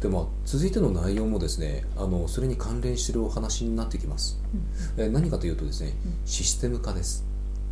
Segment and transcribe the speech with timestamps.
[0.00, 4.40] でも続いての内容もですねあのそれに関連しているお話になってきます、
[4.96, 5.92] えー何かというとですね
[6.24, 7.24] システム化です。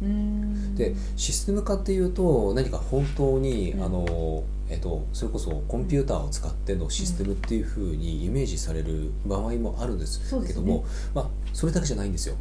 [0.02, 0.74] うん。
[0.74, 3.82] でシステム化っていうと何か本当に、うん。
[3.84, 10.84] あのえっと、それこそコンピューターを使ってのシステムっていうふうにイメージされる場合もあるんですけども、
[11.14, 12.34] まあ、それだけじゃないんですよ。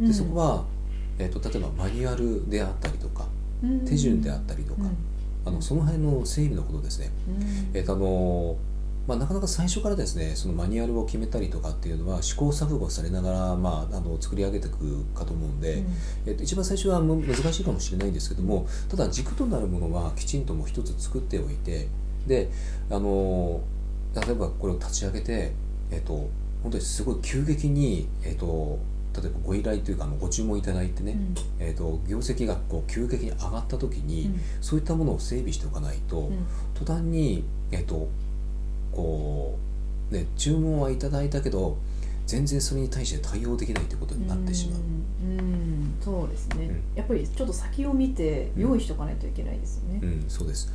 [0.00, 0.64] でそこは、
[1.18, 3.26] えっと、例えばマニュアルであったりとか
[3.84, 4.82] 手順であったりとか、
[5.44, 7.10] あのその辺の整備のことですね。
[7.74, 8.56] えっとあの
[9.06, 15.84] まあ、なかなか最初からですねそのマニュアルを決めたりとかっていうのは試行錯誤されながら、まあ、あの作り上げていくかと思うんで、
[16.26, 21.88] えっと、一番最初はむ難しいかもしれないんですけどもただ軸となるものはきちんともう一つ作っておいて
[22.26, 22.50] で
[22.90, 23.60] あの
[24.14, 25.52] 例えばこれを立ち上げて、
[25.92, 26.28] えっと、
[26.62, 28.78] 本当にすごい急激に、えっと、
[29.14, 31.16] 例えばご依頼というかあのご注文いただいてね、
[31.60, 34.30] えっと、業績がこう急激に上がった時に、
[34.60, 36.32] そういったものを整備しておかないと、
[36.74, 38.08] 途端に、えっと
[38.96, 39.58] こ
[40.10, 41.76] うね、注文はいただいたけど
[42.26, 44.80] 全然それに対して対応できないということになってしまう。
[44.80, 46.82] うんうんそうですね、うん。
[46.96, 50.00] やっぱりちょっと先を見て用意しておかないといけないですよね。
[50.02, 50.06] う。
[50.06, 50.72] ん、そうです。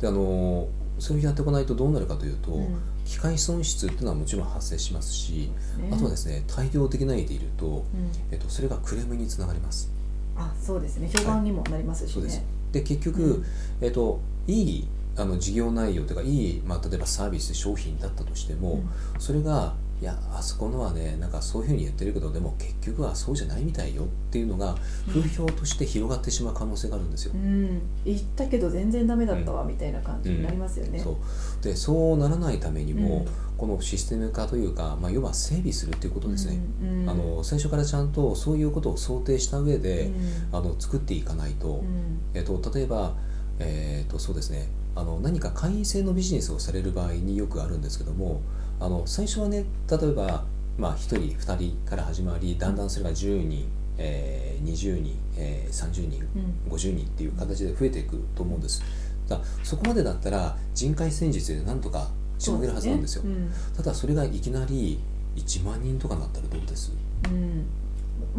[0.00, 2.76] であのそれをやっておかないとどうなるかというと、うん。
[3.04, 5.90] 機械損失っていうのはもちろん発生しますし、ね。
[5.92, 7.84] あとはですね対応できないでいると、うん。
[8.30, 9.90] えっと、それがクレームにつながります。
[10.36, 11.10] あそうですね。
[11.14, 12.14] 評判にもなりますしね。
[12.14, 12.42] そうです。
[12.72, 13.44] で結局、うん。
[13.80, 18.82] えっと、いいあの事業内容というかいい、まあ、例えばサービス商品だったとしても、
[19.18, 24.76] それがいやあそこのはねなんかそういうふうに言ってるけどでも結局はそうじゃないみたいよっていうのが
[25.08, 27.32] 風評として広がってしまう可能性があるんですよ。
[27.34, 27.38] う。
[27.38, 30.98] ん、言ったけど全然ダメだったわみたいな感じになりますよね。
[30.98, 31.64] そう。
[31.64, 33.26] でそうならないためにも、うん。
[33.56, 37.08] このシステム化というか、まあ、要は整備するっていうことですね、うんうん。
[37.08, 40.06] あの最初からちゃんとそういうことを想定した上で、
[40.52, 40.58] うん。
[40.58, 42.18] あの作っていかないと,、うん。
[42.34, 43.14] えっと例えば、
[43.58, 44.68] えっとそうですね。
[44.96, 48.42] あの何か会員制のビジネスをされる場合によくあるんですけども
[48.78, 50.44] あの最初はね例えば、
[50.78, 56.22] まあ、1人2人から始まりだんだんそれが10人、えー20人、えー30人
[56.66, 56.72] うん。
[56.72, 58.82] 50人っていう形で増えていくと思うんです。
[59.28, 62.08] だそこまでだったら人海戦術でなんとか
[62.38, 63.22] しのげるはずなんですよ。
[63.22, 63.32] そう
[63.76, 65.00] ただそれがいきなり
[65.36, 66.92] 1万人とかなったらどうです、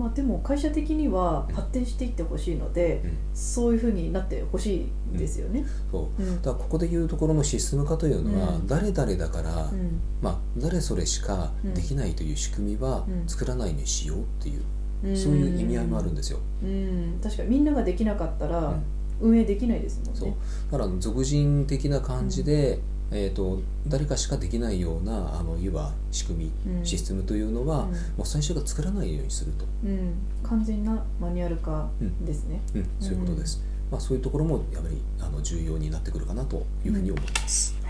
[0.06, 3.18] まあ、でも会社的には発展していってほしいので、うん。
[3.34, 5.66] そういうふうになってほしいですよね。
[5.92, 6.22] そう。
[6.22, 6.42] うん。
[6.44, 8.68] だからここでいうところのシステム化というのは、うん。
[8.68, 10.00] 誰々だから、うん。
[10.22, 13.28] まあ、誰それしかできないという仕組みはうん。
[13.28, 14.62] 作らないにしようっていう、
[15.06, 15.18] うん。
[15.18, 16.40] そういう意味合いもあるんですよ。
[16.64, 18.84] うん、確かにみんなができなかったらうん。
[19.22, 20.20] 運営できないですもんね。
[20.20, 20.34] そう。
[20.72, 22.80] だから俗人的な感じで、
[23.12, 26.86] えー、と誰かしかできないようなあのいわば仕組み、うん。
[26.86, 27.92] システムというのは、うん。
[27.92, 31.90] もう最初から作らないようにすると、うん、完全なマニュアル化
[32.22, 32.62] ですね。
[32.74, 37.76] うん、そういうことです、まあ、そういうところもやはりあの重要になってくるかなというふうに思います。